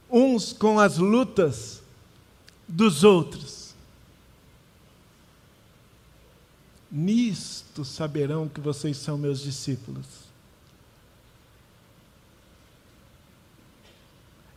uns 0.09 0.53
com 0.53 0.79
as 0.79 0.97
lutas 0.97 1.81
dos 2.67 3.03
outros. 3.03 3.73
Nisto 6.91 7.85
saberão 7.85 8.47
que 8.47 8.59
vocês 8.59 8.97
são 8.97 9.17
meus 9.17 9.41
discípulos. 9.41 10.29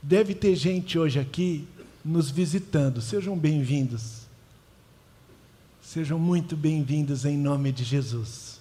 Deve 0.02 0.34
ter 0.34 0.56
gente 0.56 0.98
hoje 0.98 1.20
aqui 1.20 1.68
nos 2.04 2.30
visitando. 2.30 3.00
Sejam 3.00 3.38
bem-vindos. 3.38 4.22
Sejam 5.80 6.18
muito 6.18 6.56
bem-vindos 6.56 7.24
em 7.24 7.36
nome 7.36 7.70
de 7.70 7.84
Jesus. 7.84 8.51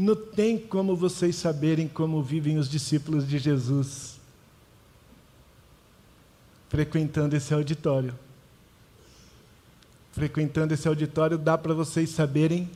Não 0.00 0.16
tem 0.16 0.56
como 0.56 0.96
vocês 0.96 1.36
saberem 1.36 1.86
como 1.86 2.22
vivem 2.22 2.56
os 2.56 2.70
discípulos 2.70 3.28
de 3.28 3.38
Jesus 3.38 4.18
frequentando 6.70 7.36
esse 7.36 7.52
auditório. 7.52 8.18
Frequentando 10.12 10.72
esse 10.72 10.88
auditório 10.88 11.36
dá 11.36 11.58
para 11.58 11.74
vocês 11.74 12.08
saberem 12.08 12.70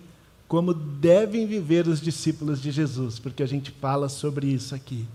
como 0.46 0.74
devem 0.74 1.46
viver 1.46 1.88
os 1.88 1.98
discípulos 1.98 2.60
de 2.60 2.70
Jesus, 2.70 3.18
porque 3.18 3.42
a 3.42 3.46
gente 3.46 3.70
fala 3.70 4.10
sobre 4.10 4.48
isso 4.48 4.74
aqui. 4.74 5.08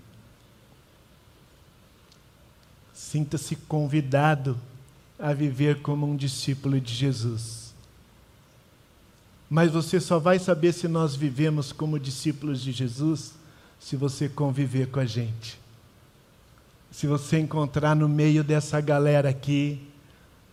Sinta-se 2.92 3.56
convidado 3.56 4.60
a 5.20 5.32
viver 5.32 5.84
como 5.84 6.08
um 6.08 6.16
discípulo 6.16 6.82
de 6.82 6.92
Jesus. 6.92 7.69
Mas 9.50 9.72
você 9.72 10.00
só 10.00 10.20
vai 10.20 10.38
saber 10.38 10.74
se 10.74 10.88
nós 10.88 11.16
vivemos 11.16 11.72
como 11.72 12.00
discípulos 12.00 12.62
de 12.62 12.72
Jesus 12.72 13.34
se 13.80 13.96
você 13.96 14.30
conviver 14.30 14.88
com 14.88 15.00
a 15.00 15.06
gente. 15.06 15.60
Se 16.92 17.08
você 17.08 17.40
encontrar 17.40 17.96
no 17.96 18.08
meio 18.08 18.44
dessa 18.44 18.80
galera 18.80 19.30
aqui, 19.30 19.82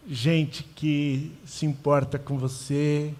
gente 0.08 0.62
que 0.62 1.32
se 1.44 1.66
importa 1.66 2.18
com 2.18 2.38
você, 2.38 3.12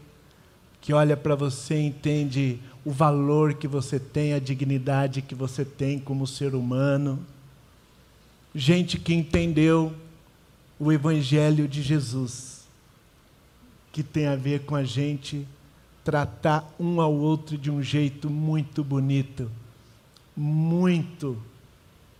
que 0.80 0.92
olha 0.92 1.16
para 1.16 1.34
você 1.34 1.74
e 1.74 1.86
entende 1.86 2.60
o 2.84 2.90
valor 2.90 3.54
que 3.54 3.66
você 3.66 3.98
tem, 3.98 4.32
a 4.32 4.38
dignidade 4.38 5.20
que 5.20 5.34
você 5.34 5.64
tem 5.64 5.98
como 5.98 6.26
ser 6.26 6.54
humano 6.54 7.24
gente 8.56 8.98
que 8.98 9.12
entendeu 9.12 9.94
o 10.80 10.90
Evangelho 10.90 11.68
de 11.68 11.82
Jesus, 11.82 12.66
que 13.92 14.02
tem 14.02 14.26
a 14.26 14.34
ver 14.34 14.60
com 14.60 14.74
a 14.74 14.82
gente 14.82 15.46
tratar 16.06 16.72
um 16.78 17.00
ao 17.00 17.12
outro 17.12 17.58
de 17.58 17.68
um 17.68 17.82
jeito 17.82 18.30
muito 18.30 18.84
bonito, 18.84 19.50
muito 20.36 21.36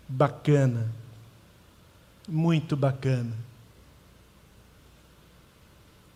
bacana. 0.09 0.92
Muito 2.29 2.77
bacana. 2.77 3.33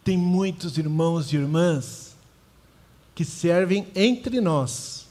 Tem 0.02 0.18
muitos 0.18 0.78
irmãos 0.78 1.32
e 1.32 1.36
irmãs 1.36 2.16
que 3.14 3.24
servem 3.24 3.86
entre 3.94 4.40
nós, 4.40 5.06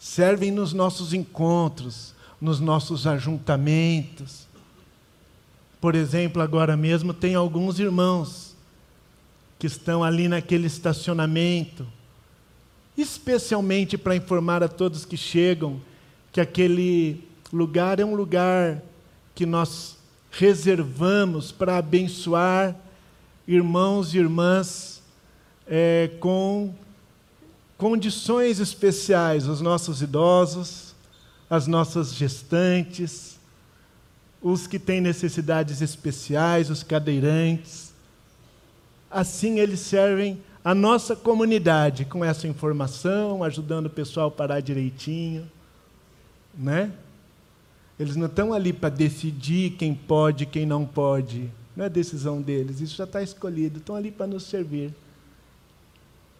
servem 0.00 0.50
nos 0.50 0.72
nossos 0.72 1.12
encontros, 1.12 2.12
nos 2.40 2.58
nossos 2.58 3.06
ajuntamentos. 3.06 4.48
Por 5.80 5.94
exemplo, 5.94 6.42
agora 6.42 6.76
mesmo 6.76 7.14
tem 7.14 7.36
alguns 7.36 7.78
irmãos 7.78 8.55
que 9.58 9.66
estão 9.66 10.04
ali 10.04 10.28
naquele 10.28 10.66
estacionamento, 10.66 11.86
especialmente 12.96 13.96
para 13.96 14.16
informar 14.16 14.62
a 14.62 14.68
todos 14.68 15.04
que 15.04 15.16
chegam 15.16 15.80
que 16.32 16.40
aquele 16.40 17.24
lugar 17.52 17.98
é 17.98 18.04
um 18.04 18.14
lugar 18.14 18.82
que 19.34 19.46
nós 19.46 19.96
reservamos 20.30 21.50
para 21.50 21.78
abençoar 21.78 22.76
irmãos 23.48 24.12
e 24.12 24.18
irmãs 24.18 25.02
é, 25.66 26.10
com 26.20 26.74
condições 27.78 28.60
especiais, 28.60 29.46
os 29.46 29.60
nossos 29.60 30.02
idosos, 30.02 30.94
as 31.48 31.66
nossas 31.66 32.14
gestantes, 32.14 33.38
os 34.42 34.66
que 34.66 34.78
têm 34.78 35.00
necessidades 35.00 35.80
especiais, 35.80 36.70
os 36.70 36.82
cadeirantes. 36.82 37.94
Assim 39.16 39.60
eles 39.60 39.80
servem 39.80 40.38
a 40.62 40.74
nossa 40.74 41.16
comunidade 41.16 42.04
com 42.04 42.22
essa 42.22 42.46
informação, 42.46 43.42
ajudando 43.42 43.86
o 43.86 43.90
pessoal 43.90 44.28
a 44.28 44.30
parar 44.30 44.60
direitinho, 44.60 45.50
né? 46.54 46.92
Eles 47.98 48.14
não 48.14 48.26
estão 48.26 48.52
ali 48.52 48.74
para 48.74 48.90
decidir 48.90 49.70
quem 49.70 49.94
pode 49.94 50.44
quem 50.44 50.66
não 50.66 50.84
pode. 50.84 51.50
Não 51.74 51.86
é 51.86 51.88
decisão 51.88 52.42
deles, 52.42 52.82
isso 52.82 52.94
já 52.94 53.04
está 53.04 53.22
escolhido. 53.22 53.78
Estão 53.78 53.96
ali 53.96 54.10
para 54.10 54.26
nos 54.26 54.42
servir. 54.42 54.92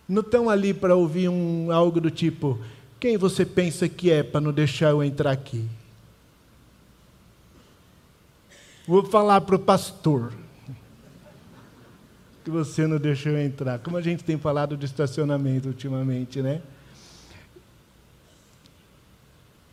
Não 0.06 0.20
estão 0.20 0.50
ali 0.50 0.74
para 0.74 0.94
ouvir 0.94 1.30
um, 1.30 1.72
algo 1.72 1.98
do 1.98 2.10
tipo: 2.10 2.58
quem 3.00 3.16
você 3.16 3.46
pensa 3.46 3.88
que 3.88 4.10
é 4.10 4.22
para 4.22 4.42
não 4.42 4.52
deixar 4.52 4.90
eu 4.90 5.02
entrar 5.02 5.30
aqui? 5.30 5.64
Vou 8.86 9.02
falar 9.02 9.40
para 9.40 9.56
o 9.56 9.58
pastor 9.58 10.30
que 12.46 12.50
você 12.52 12.86
não 12.86 12.96
deixou 12.96 13.32
eu 13.32 13.44
entrar. 13.44 13.80
Como 13.80 13.96
a 13.96 14.00
gente 14.00 14.22
tem 14.22 14.38
falado 14.38 14.76
de 14.76 14.86
estacionamento 14.86 15.66
ultimamente, 15.66 16.40
né? 16.40 16.62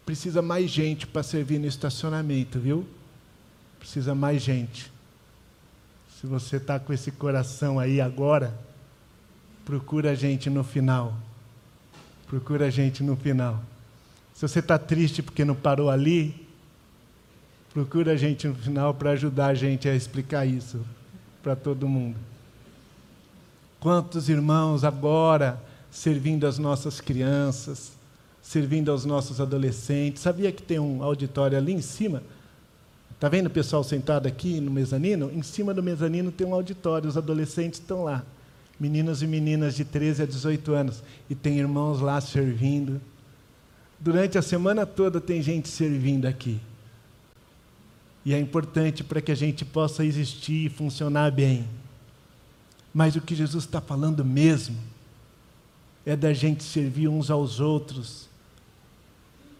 Precisa 0.04 0.42
mais 0.42 0.72
gente 0.72 1.06
para 1.06 1.22
servir 1.22 1.60
no 1.60 1.68
estacionamento, 1.68 2.60
viu? 2.60 2.84
Precisa 3.78 4.16
mais 4.16 4.42
gente. 4.42 4.92
Se 6.20 6.26
você 6.26 6.56
está 6.56 6.80
com 6.80 6.92
esse 6.92 7.12
coração 7.12 7.78
aí 7.78 8.02
agora, 8.02 8.60
procura 9.64 10.10
a 10.10 10.16
gente 10.16 10.50
no 10.50 10.64
final. 10.64 11.14
Procura 12.26 12.66
a 12.66 12.70
gente 12.72 13.04
no 13.04 13.16
final. 13.16 13.62
Se 14.34 14.48
você 14.48 14.58
está 14.58 14.80
triste 14.80 15.22
porque 15.22 15.46
não 15.46 15.54
parou 15.54 15.92
ali, 15.92 16.48
procura 17.72 18.14
a 18.14 18.18
gente 18.18 18.48
no 18.48 18.56
final 18.56 18.96
para 18.96 19.12
ajudar 19.12 19.50
a 19.50 19.54
gente 19.54 19.88
a 19.88 19.96
explicar 19.96 20.44
isso 20.48 20.84
para 21.44 21.56
todo 21.56 21.88
mundo. 21.88 22.33
Quantos 23.84 24.30
irmãos 24.30 24.86
agora 24.86 25.62
servindo 25.92 26.48
as 26.48 26.58
nossas 26.58 27.02
crianças, 27.02 27.92
servindo 28.42 28.90
aos 28.90 29.04
nossos 29.04 29.42
adolescentes. 29.42 30.22
Sabia 30.22 30.54
que 30.54 30.64
tem 30.64 30.80
um 30.80 31.04
auditório 31.04 31.58
ali 31.58 31.74
em 31.74 31.82
cima? 31.82 32.24
Está 33.12 33.28
vendo 33.28 33.48
o 33.48 33.50
pessoal 33.50 33.84
sentado 33.84 34.26
aqui 34.26 34.62
no 34.62 34.72
mezanino? 34.72 35.30
Em 35.34 35.44
cima 35.44 35.74
do 35.74 35.84
mezanino 35.84 36.32
tem 36.32 36.48
um 36.48 36.54
auditório, 36.54 37.10
os 37.10 37.18
adolescentes 37.18 37.78
estão 37.78 38.06
lá. 38.06 38.24
Meninos 38.80 39.22
e 39.22 39.28
meninas 39.28 39.76
de 39.76 39.84
13 39.84 40.24
a 40.24 40.26
18 40.26 40.72
anos. 40.72 41.04
E 41.30 41.36
tem 41.36 41.60
irmãos 41.60 42.00
lá 42.00 42.22
servindo. 42.22 43.02
Durante 44.00 44.38
a 44.38 44.42
semana 44.42 44.86
toda 44.86 45.20
tem 45.20 45.42
gente 45.42 45.68
servindo 45.68 46.26
aqui. 46.26 46.58
E 48.24 48.34
é 48.34 48.40
importante 48.40 49.04
para 49.04 49.20
que 49.20 49.34
a 49.34 49.36
gente 49.36 49.66
possa 49.66 50.06
existir 50.06 50.68
e 50.68 50.70
funcionar 50.70 51.30
bem. 51.34 51.68
Mas 52.94 53.16
o 53.16 53.22
que 53.22 53.36
Jesus 53.36 53.64
está 53.64 53.82
falando 53.82 54.24
mesmo 54.24 54.78
é 56.06 56.16
da 56.16 56.34
gente 56.34 56.64
servir 56.64 57.08
uns 57.08 57.32
aos 57.32 57.60
outros 57.60 58.30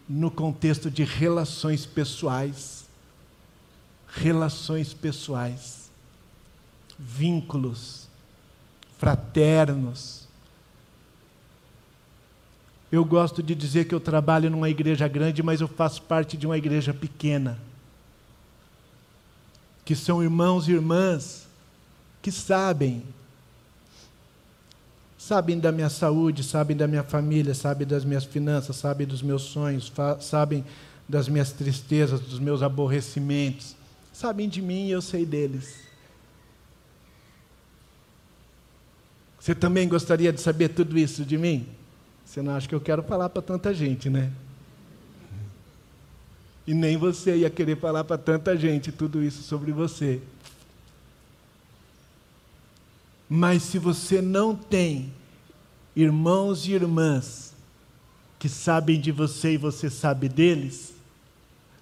no 0.08 0.30
contexto 0.30 0.90
de 0.90 1.02
relações 1.02 1.84
pessoais. 1.84 2.84
Relações 4.06 4.94
pessoais. 4.94 5.90
Vínculos 6.98 8.06
fraternos. 8.98 10.28
Eu 12.92 13.04
gosto 13.04 13.42
de 13.42 13.54
dizer 13.54 13.86
que 13.86 13.94
eu 13.94 14.00
trabalho 14.00 14.48
numa 14.48 14.70
igreja 14.70 15.08
grande, 15.08 15.42
mas 15.42 15.60
eu 15.60 15.66
faço 15.66 16.02
parte 16.02 16.36
de 16.36 16.46
uma 16.46 16.56
igreja 16.56 16.94
pequena 16.94 17.58
que 19.84 19.94
são 19.94 20.22
irmãos 20.22 20.66
e 20.66 20.72
irmãs 20.72 21.46
que 22.22 22.32
sabem, 22.32 23.02
sabem 25.26 25.58
da 25.58 25.72
minha 25.72 25.88
saúde, 25.88 26.44
sabem 26.44 26.76
da 26.76 26.86
minha 26.86 27.02
família, 27.02 27.54
sabem 27.54 27.86
das 27.86 28.04
minhas 28.04 28.24
finanças, 28.24 28.76
sabem 28.76 29.06
dos 29.06 29.22
meus 29.22 29.40
sonhos, 29.40 29.90
sabem 30.20 30.62
das 31.08 31.30
minhas 31.30 31.50
tristezas, 31.50 32.20
dos 32.20 32.38
meus 32.38 32.62
aborrecimentos, 32.62 33.74
sabem 34.12 34.46
de 34.46 34.60
mim 34.60 34.88
e 34.88 34.90
eu 34.90 35.00
sei 35.00 35.24
deles. 35.24 35.76
Você 39.40 39.54
também 39.54 39.88
gostaria 39.88 40.30
de 40.30 40.42
saber 40.42 40.68
tudo 40.68 40.98
isso 40.98 41.24
de 41.24 41.38
mim? 41.38 41.66
Você 42.22 42.42
não 42.42 42.54
acha 42.54 42.68
que 42.68 42.74
eu 42.74 42.80
quero 42.80 43.02
falar 43.02 43.30
para 43.30 43.40
tanta 43.40 43.72
gente, 43.72 44.10
né? 44.10 44.30
E 46.66 46.74
nem 46.74 46.98
você 46.98 47.34
ia 47.34 47.48
querer 47.48 47.78
falar 47.78 48.04
para 48.04 48.18
tanta 48.18 48.54
gente 48.58 48.92
tudo 48.92 49.22
isso 49.22 49.42
sobre 49.42 49.72
você. 49.72 50.20
Mas 53.28 53.62
se 53.62 53.78
você 53.78 54.20
não 54.20 54.54
tem 54.54 55.12
irmãos 55.96 56.66
e 56.66 56.72
irmãs 56.72 57.54
que 58.38 58.48
sabem 58.48 59.00
de 59.00 59.10
você 59.10 59.54
e 59.54 59.56
você 59.56 59.88
sabe 59.88 60.28
deles, 60.28 60.94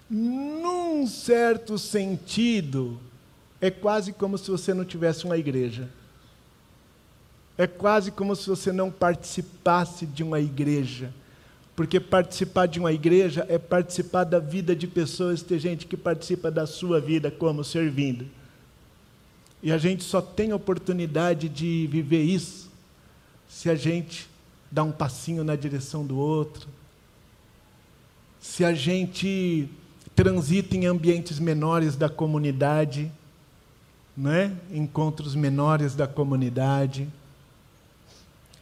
num 0.09 1.05
certo 1.07 1.77
sentido, 1.77 2.99
é 3.59 3.71
quase 3.71 4.13
como 4.13 4.37
se 4.37 4.49
você 4.49 4.73
não 4.73 4.85
tivesse 4.85 5.25
uma 5.25 5.37
igreja. 5.37 5.89
É 7.57 7.67
quase 7.67 8.11
como 8.11 8.35
se 8.35 8.47
você 8.47 8.71
não 8.71 8.91
participasse 8.91 10.05
de 10.05 10.23
uma 10.23 10.39
igreja. 10.39 11.13
Porque 11.75 11.99
participar 11.99 12.67
de 12.67 12.79
uma 12.79 12.93
igreja 12.93 13.45
é 13.49 13.57
participar 13.57 14.23
da 14.23 14.39
vida 14.39 14.75
de 14.75 14.87
pessoas, 14.87 15.41
ter 15.41 15.59
gente 15.59 15.87
que 15.87 15.97
participa 15.97 16.51
da 16.51 16.67
sua 16.67 17.01
vida 17.01 17.31
como 17.31 17.63
servindo. 17.63 18.25
E 19.63 19.71
a 19.71 19.77
gente 19.79 20.03
só 20.03 20.21
tem 20.21 20.53
oportunidade 20.53 21.49
de 21.49 21.87
viver 21.89 22.21
isso 22.21 22.69
se 23.47 23.69
a 23.69 23.75
gente 23.75 24.29
dá 24.71 24.83
um 24.83 24.91
passinho 24.91 25.43
na 25.43 25.55
direção 25.55 26.05
do 26.05 26.17
outro, 26.17 26.67
se 28.39 28.65
a 28.65 28.73
gente 28.73 29.69
transita 30.15 30.75
em 30.75 30.85
ambientes 30.85 31.39
menores 31.39 31.95
da 31.95 32.09
comunidade, 32.09 33.11
né? 34.15 34.55
encontros 34.71 35.33
menores 35.33 35.95
da 35.95 36.07
comunidade 36.07 37.07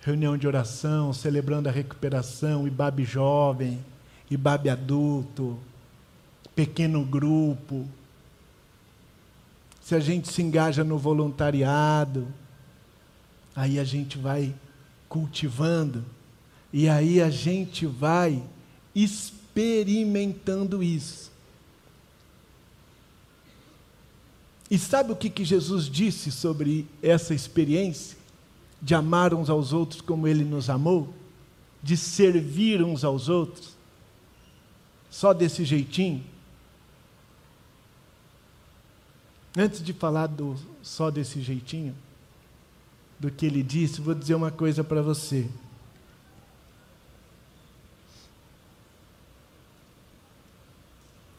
reunião 0.01 0.35
de 0.35 0.47
oração, 0.47 1.13
celebrando 1.13 1.69
a 1.69 1.71
recuperação, 1.71 2.67
IBAB 2.67 3.03
jovem, 3.05 3.79
IBAB 4.29 4.69
adulto, 4.69 5.59
pequeno 6.55 7.05
grupo. 7.05 7.87
Se 9.81 9.95
a 9.95 9.99
gente 9.99 10.31
se 10.31 10.41
engaja 10.41 10.83
no 10.83 10.97
voluntariado, 10.97 12.27
aí 13.55 13.79
a 13.79 13.83
gente 13.83 14.17
vai 14.17 14.53
cultivando, 15.09 16.05
e 16.71 16.87
aí 16.87 17.21
a 17.21 17.29
gente 17.29 17.85
vai 17.85 18.41
experimentando 18.95 20.81
isso. 20.81 21.31
E 24.69 24.77
sabe 24.77 25.11
o 25.11 25.15
que, 25.15 25.29
que 25.29 25.43
Jesus 25.43 25.89
disse 25.89 26.31
sobre 26.31 26.87
essa 27.01 27.33
experiência? 27.33 28.21
de 28.81 28.95
amar 28.95 29.33
uns 29.33 29.49
aos 29.49 29.71
outros 29.71 30.01
como 30.01 30.27
Ele 30.27 30.43
nos 30.43 30.69
amou, 30.69 31.13
de 31.83 31.95
servir 31.95 32.81
uns 32.81 33.03
aos 33.03 33.29
outros, 33.29 33.75
só 35.09 35.33
desse 35.33 35.63
jeitinho. 35.63 36.23
Antes 39.57 39.83
de 39.83 39.93
falar 39.93 40.27
do 40.27 40.55
só 40.81 41.11
desse 41.11 41.41
jeitinho, 41.41 41.95
do 43.19 43.29
que 43.29 43.45
ele 43.45 43.61
disse, 43.61 44.01
vou 44.01 44.15
dizer 44.15 44.35
uma 44.35 44.51
coisa 44.51 44.83
para 44.83 45.01
você. 45.01 45.47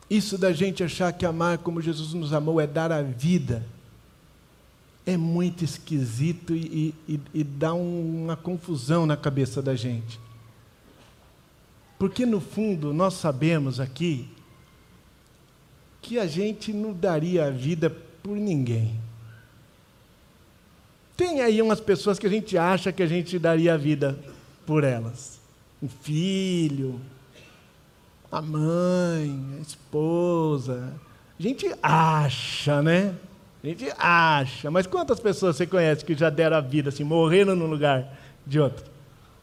Isso 0.08 0.36
da 0.36 0.52
gente 0.52 0.84
achar 0.84 1.12
que 1.12 1.24
amar 1.24 1.58
como 1.58 1.80
Jesus 1.80 2.12
nos 2.12 2.32
amou 2.34 2.60
é 2.60 2.66
dar 2.66 2.92
a 2.92 3.02
vida 3.02 3.66
é 5.04 5.16
muito 5.16 5.64
esquisito 5.64 6.54
e, 6.54 6.94
e, 7.08 7.20
e 7.34 7.44
dá 7.44 7.74
um, 7.74 8.24
uma 8.24 8.36
confusão 8.36 9.04
na 9.04 9.16
cabeça 9.16 9.60
da 9.60 9.74
gente. 9.74 10.20
Porque, 11.98 12.24
no 12.24 12.40
fundo, 12.40 12.92
nós 12.92 13.14
sabemos 13.14 13.80
aqui 13.80 14.28
que 16.02 16.18
a 16.18 16.26
gente 16.26 16.72
não 16.72 16.92
daria 16.92 17.46
a 17.46 17.50
vida 17.50 17.88
por 18.22 18.36
ninguém. 18.36 19.00
Tem 21.16 21.40
aí 21.40 21.62
umas 21.62 21.80
pessoas 21.80 22.18
que 22.18 22.26
a 22.26 22.30
gente 22.30 22.58
acha 22.58 22.92
que 22.92 23.02
a 23.02 23.06
gente 23.06 23.38
daria 23.38 23.74
a 23.74 23.76
vida 23.76 24.18
por 24.66 24.82
elas. 24.82 25.40
Um 25.80 25.88
filho, 25.88 27.00
a 28.30 28.42
mãe, 28.42 29.56
a 29.56 29.60
esposa. 29.60 30.92
A 31.38 31.42
gente 31.42 31.72
acha, 31.80 32.82
né? 32.82 33.14
A 33.62 33.66
gente 33.66 33.92
acha, 33.96 34.70
mas 34.70 34.88
quantas 34.88 35.20
pessoas 35.20 35.56
você 35.56 35.66
conhece 35.66 36.04
que 36.04 36.14
já 36.14 36.28
deram 36.30 36.56
a 36.56 36.60
vida 36.60 36.88
assim, 36.88 37.04
morreram 37.04 37.54
no 37.54 37.66
lugar 37.66 38.18
de 38.44 38.58
outro? 38.58 38.84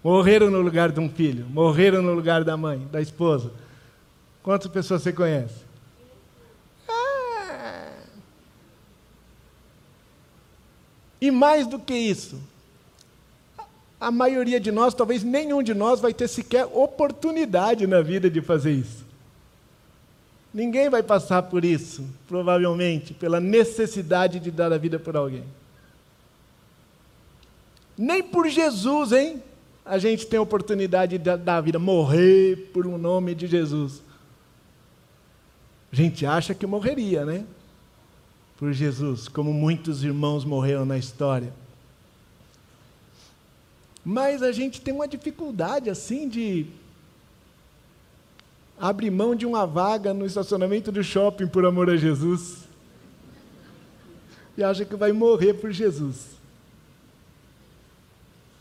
Morreram 0.03 0.49
no 0.49 0.59
lugar 0.59 0.91
de 0.91 0.99
um 0.99 1.09
filho, 1.09 1.45
morreram 1.49 2.01
no 2.01 2.13
lugar 2.13 2.43
da 2.43 2.57
mãe, 2.57 2.85
da 2.91 2.99
esposa. 2.99 3.51
Quantas 4.43 4.69
pessoas 4.69 5.01
você 5.01 5.13
conhece? 5.13 5.68
E 11.21 11.31
mais 11.31 11.67
do 11.67 11.77
que 11.77 11.93
isso, 11.93 12.39
a 13.99 14.09
maioria 14.09 14.59
de 14.59 14.71
nós, 14.71 14.93
talvez 14.93 15.23
nenhum 15.23 15.61
de 15.61 15.73
nós, 15.73 15.99
vai 15.99 16.13
ter 16.13 16.27
sequer 16.27 16.65
oportunidade 16.65 17.85
na 17.85 18.01
vida 18.01 18.29
de 18.29 18.41
fazer 18.41 18.71
isso. 18.71 19.05
Ninguém 20.53 20.89
vai 20.89 21.03
passar 21.03 21.43
por 21.43 21.65
isso, 21.65 22.07
provavelmente, 22.27 23.13
pela 23.13 23.39
necessidade 23.39 24.39
de 24.39 24.49
dar 24.49 24.71
a 24.71 24.77
vida 24.77 24.97
por 24.97 25.15
alguém. 25.15 25.43
Nem 27.97 28.23
por 28.23 28.47
Jesus, 28.47 29.11
hein? 29.11 29.43
A 29.85 29.97
gente 29.97 30.25
tem 30.25 30.39
oportunidade 30.39 31.17
de 31.17 31.37
dar 31.37 31.57
a 31.57 31.61
vida, 31.61 31.77
morrer 31.77 32.69
por 32.73 32.87
um 32.87 32.97
nome 32.97 33.35
de 33.35 33.45
Jesus. 33.45 34.01
A 35.91 35.95
gente 35.95 36.25
acha 36.25 36.55
que 36.55 36.65
morreria, 36.65 37.25
né? 37.25 37.43
Por 38.59 38.73
Jesus, 38.73 39.29
como 39.29 39.53
muitos 39.53 40.03
irmãos 40.03 40.43
morreram 40.43 40.85
na 40.85 40.97
história. 40.97 41.53
Mas 44.03 44.43
a 44.43 44.51
gente 44.51 44.81
tem 44.81 44.93
uma 44.93 45.07
dificuldade 45.07 45.89
assim 45.89 46.27
de 46.27 46.65
abre 48.77 49.09
mão 49.09 49.33
de 49.33 49.45
uma 49.45 49.65
vaga 49.65 50.13
no 50.13 50.25
estacionamento 50.25 50.91
do 50.91 51.01
shopping 51.01 51.47
por 51.47 51.65
amor 51.65 51.89
a 51.89 51.95
Jesus. 51.95 52.67
E 54.57 54.63
acha 54.63 54.83
que 54.83 54.95
vai 54.97 55.13
morrer 55.13 55.53
por 55.53 55.71
Jesus. 55.71 56.31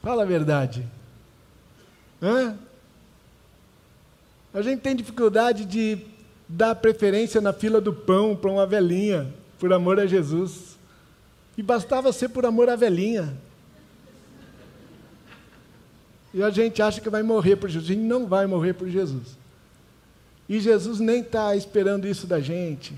Fala 0.00 0.22
a 0.22 0.26
verdade. 0.26 0.86
Hã? 2.22 2.56
A 4.54 4.62
gente 4.62 4.80
tem 4.80 4.94
dificuldade 4.94 5.64
de 5.64 5.98
dar 6.48 6.76
preferência 6.76 7.40
na 7.40 7.52
fila 7.52 7.80
do 7.80 7.92
pão 7.92 8.36
para 8.36 8.48
uma 8.48 8.64
velhinha, 8.64 9.34
por 9.58 9.72
amor 9.72 9.98
a 9.98 10.06
Jesus. 10.06 10.78
E 11.56 11.62
bastava 11.62 12.12
ser 12.12 12.28
por 12.28 12.46
amor 12.46 12.68
à 12.68 12.76
velhinha. 12.76 13.36
E 16.32 16.42
a 16.42 16.50
gente 16.50 16.80
acha 16.80 17.00
que 17.00 17.10
vai 17.10 17.22
morrer 17.22 17.56
por 17.56 17.68
Jesus. 17.68 17.90
A 17.90 17.94
gente 17.94 18.06
não 18.06 18.26
vai 18.26 18.46
morrer 18.46 18.74
por 18.74 18.88
Jesus. 18.88 19.36
E 20.48 20.60
Jesus 20.60 21.00
nem 21.00 21.20
está 21.20 21.54
esperando 21.56 22.06
isso 22.06 22.26
da 22.26 22.40
gente. 22.40 22.94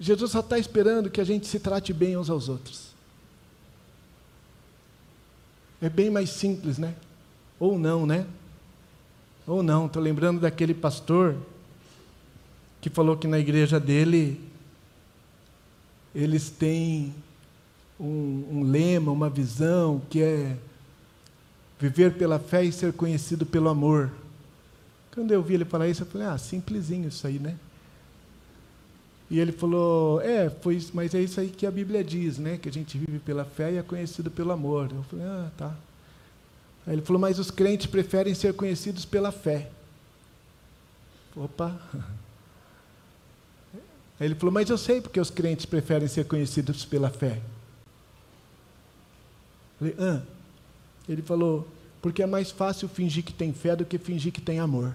Jesus 0.00 0.30
só 0.30 0.40
está 0.40 0.58
esperando 0.58 1.10
que 1.10 1.20
a 1.20 1.24
gente 1.24 1.46
se 1.46 1.58
trate 1.58 1.92
bem 1.92 2.16
uns 2.16 2.30
aos 2.30 2.48
outros. 2.48 2.88
É 5.82 5.88
bem 5.88 6.10
mais 6.10 6.30
simples, 6.30 6.78
né? 6.78 6.94
Ou 7.58 7.78
não, 7.78 8.06
né? 8.06 8.26
Ou 9.46 9.62
não. 9.62 9.86
Estou 9.86 10.02
lembrando 10.02 10.40
daquele 10.40 10.74
pastor 10.74 11.36
que 12.80 12.88
falou 12.88 13.16
que 13.16 13.26
na 13.26 13.38
igreja 13.38 13.80
dele 13.80 14.47
eles 16.18 16.50
têm 16.50 17.14
um, 17.98 18.44
um 18.50 18.62
lema, 18.64 19.12
uma 19.12 19.30
visão 19.30 20.02
que 20.10 20.20
é 20.20 20.56
viver 21.78 22.14
pela 22.14 22.40
fé 22.40 22.64
e 22.64 22.72
ser 22.72 22.92
conhecido 22.92 23.46
pelo 23.46 23.68
amor. 23.68 24.10
Quando 25.14 25.30
eu 25.30 25.40
vi 25.40 25.54
ele 25.54 25.64
falar 25.64 25.86
isso, 25.86 26.02
eu 26.02 26.06
falei, 26.06 26.26
ah, 26.26 26.36
simplesinho 26.36 27.06
isso 27.06 27.24
aí, 27.24 27.38
né? 27.38 27.56
E 29.30 29.38
ele 29.38 29.52
falou, 29.52 30.20
é, 30.20 30.50
foi, 30.50 30.84
mas 30.92 31.14
é 31.14 31.20
isso 31.20 31.38
aí 31.38 31.50
que 31.50 31.64
a 31.64 31.70
Bíblia 31.70 32.02
diz, 32.02 32.36
né? 32.36 32.58
Que 32.58 32.68
a 32.68 32.72
gente 32.72 32.98
vive 32.98 33.20
pela 33.20 33.44
fé 33.44 33.74
e 33.74 33.76
é 33.76 33.82
conhecido 33.82 34.28
pelo 34.28 34.50
amor. 34.50 34.90
Eu 34.92 35.04
falei, 35.04 35.24
ah, 35.24 35.50
tá. 35.56 35.76
Aí 36.84 36.94
ele 36.94 37.02
falou, 37.02 37.20
mas 37.20 37.38
os 37.38 37.50
crentes 37.50 37.86
preferem 37.86 38.34
ser 38.34 38.54
conhecidos 38.54 39.04
pela 39.04 39.30
fé. 39.30 39.70
Opa! 41.36 41.80
Aí 44.20 44.26
ele 44.26 44.34
falou, 44.34 44.52
mas 44.52 44.68
eu 44.68 44.76
sei 44.76 45.00
porque 45.00 45.20
os 45.20 45.30
crentes 45.30 45.64
preferem 45.64 46.08
ser 46.08 46.26
conhecidos 46.26 46.84
pela 46.84 47.08
fé. 47.08 47.40
Eu 49.80 49.92
falei, 49.92 49.94
ah. 49.98 50.22
Ele 51.08 51.22
falou, 51.22 51.66
porque 52.02 52.22
é 52.22 52.26
mais 52.26 52.50
fácil 52.50 52.88
fingir 52.88 53.24
que 53.24 53.32
tem 53.32 53.52
fé 53.52 53.76
do 53.76 53.84
que 53.84 53.98
fingir 53.98 54.32
que 54.32 54.40
tem 54.40 54.58
amor. 54.58 54.94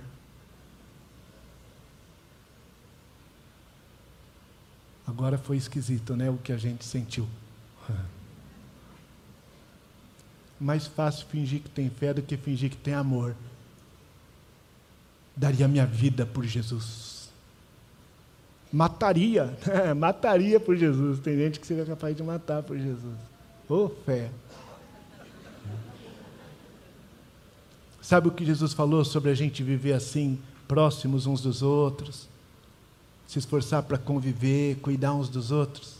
Agora 5.06 5.38
foi 5.38 5.58
esquisito, 5.58 6.16
né? 6.16 6.30
O 6.30 6.38
que 6.38 6.52
a 6.52 6.58
gente 6.58 6.86
sentiu. 6.86 7.28
Mais 10.60 10.88
fácil 10.88 11.28
fingir 11.28 11.62
que 11.62 11.70
tem 11.70 11.90
fé 11.90 12.14
do 12.14 12.22
que 12.22 12.38
fingir 12.38 12.70
que 12.70 12.78
tem 12.78 12.94
amor. 12.94 13.36
Daria 15.36 15.68
minha 15.68 15.86
vida 15.86 16.26
por 16.26 16.46
Jesus. 16.46 17.23
Mataria, 18.74 19.56
mataria 19.96 20.60
por 20.60 20.76
Jesus. 20.76 21.20
Tem 21.20 21.38
gente 21.38 21.60
que 21.60 21.68
seria 21.68 21.86
capaz 21.86 22.18
de 22.18 22.24
matar 22.24 22.64
por 22.64 22.78
Jesus. 22.78 23.16
Ô 23.70 23.86
oh, 23.86 23.90
fé. 24.04 24.30
Sabe 28.02 28.28
o 28.28 28.32
que 28.32 28.44
Jesus 28.44 28.74
falou 28.74 29.06
sobre 29.06 29.30
a 29.30 29.36
gente 29.36 29.64
viver 29.64 29.94
assim, 29.94 30.38
próximos 30.68 31.26
uns 31.26 31.40
dos 31.40 31.62
outros? 31.62 32.34
se 33.34 33.40
esforçar 33.40 33.82
para 33.82 33.98
conviver, 33.98 34.76
cuidar 34.76 35.12
uns 35.14 35.28
dos 35.28 35.50
outros. 35.50 35.96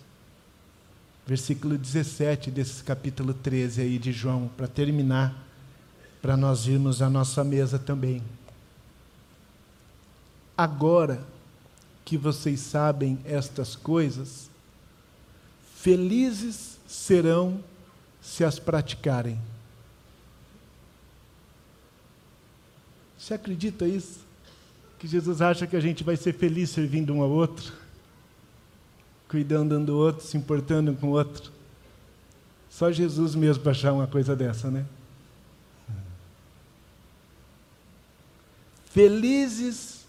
Versículo 1.26 1.80
17 1.80 2.52
desse 2.52 2.84
capítulo 2.84 3.34
13 3.34 3.82
aí 3.82 3.98
de 3.98 4.12
João, 4.12 4.52
para 4.56 4.68
terminar, 4.68 5.36
para 6.22 6.38
nós 6.38 6.68
irmos 6.68 7.02
à 7.02 7.10
nossa 7.10 7.44
mesa 7.44 7.80
também. 7.80 8.22
Agora 10.56 11.26
que 12.04 12.18
vocês 12.18 12.60
sabem 12.60 13.18
estas 13.26 13.76
coisas, 13.76 14.50
felizes 15.76 16.78
serão 16.88 17.64
se 18.22 18.44
as 18.44 18.60
praticarem. 18.60 19.40
Você 23.18 23.34
acredita 23.34 23.88
isso? 23.88 24.24
que 25.04 25.08
Jesus 25.10 25.42
acha 25.42 25.68
que 25.68 25.76
a 25.76 25.82
gente 25.82 26.02
vai 26.02 26.16
ser 26.16 26.32
feliz 26.32 26.70
servindo 26.70 27.14
um 27.14 27.22
ao 27.22 27.30
outro, 27.30 27.74
cuidando 29.28 29.78
um 29.78 29.84
do 29.84 29.98
outro, 29.98 30.26
se 30.26 30.38
importando 30.38 30.94
com 30.94 31.08
o 31.08 31.10
outro. 31.10 31.52
Só 32.70 32.90
Jesus 32.90 33.36
mesmo 33.36 33.62
para 33.62 33.74
achar 33.74 33.92
uma 33.92 34.08
coisa 34.08 34.34
dessa, 34.34 34.72
né? 34.72 34.86
Felizes 38.86 40.06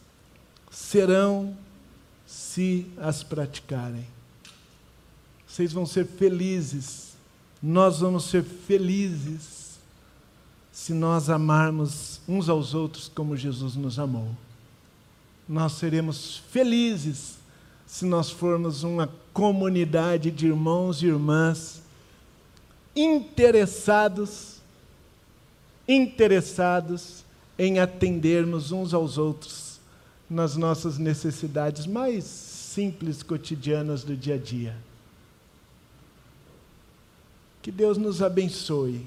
serão 0.71 1.57
se 2.27 2.87
as 2.97 3.23
praticarem. 3.23 4.07
Vocês 5.47 5.73
vão 5.73 5.87
ser 5.87 6.07
felizes, 6.07 7.15
nós 7.63 8.01
vamos 8.01 8.25
ser 8.25 8.43
felizes 8.43 9.79
se 10.73 10.93
nós 10.93 11.31
amarmos 11.31 12.21
uns 12.27 12.49
aos 12.49 12.75
outros 12.75 13.09
como 13.15 13.37
Jesus 13.37 13.77
nos 13.77 13.99
amou. 13.99 14.31
Nós 15.49 15.73
seremos 15.73 16.43
felizes 16.51 17.37
se 17.87 18.05
nós 18.05 18.31
formos 18.31 18.83
uma 18.83 19.09
comunidade 19.33 20.31
de 20.31 20.47
irmãos 20.47 21.03
e 21.03 21.07
irmãs 21.07 21.83
interessados, 22.97 24.61
interessados 25.87 27.25
em 27.59 27.79
atendermos 27.79 28.73
uns 28.73 28.93
aos 28.93 29.19
outros 29.19 29.74
nas 30.29 30.57
nossas 30.57 30.99
necessidades 30.99 31.87
mais 31.87 32.25
simples 32.25 33.23
cotidianas 33.23 34.03
do 34.03 34.17
dia 34.17 34.35
a 34.35 34.39
dia. 34.39 34.77
Que 37.63 37.71
Deus 37.71 37.97
nos 37.97 38.21
abençoe 38.21 39.07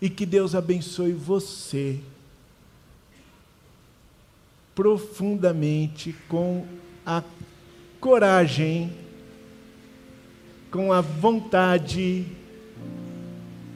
e 0.00 0.08
que 0.08 0.24
Deus 0.26 0.54
abençoe 0.54 1.12
você 1.12 1.98
profundamente 4.74 6.14
com 6.28 6.64
a 7.04 7.22
coragem, 8.00 8.92
com 10.70 10.92
a 10.92 11.00
vontade, 11.00 12.26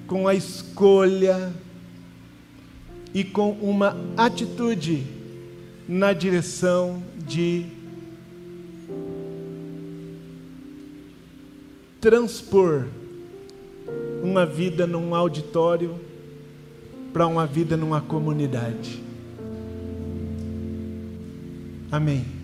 com 0.07 0.29
a 0.29 0.35
escolha 0.35 1.53
e 3.13 3.25
com 3.25 3.51
uma 3.53 3.97
atitude 4.17 5.22
na 5.93 6.15
direção 6.15 7.03
de 7.19 7.67
transpor 12.01 12.87
uma 14.23 14.47
vida 14.47 14.87
num 14.87 15.15
auditório 15.15 16.01
para 17.13 17.27
uma 17.27 17.47
vida 17.47 17.77
numa 17.77 18.01
comunidade. 18.01 19.03
Amém. 21.91 22.42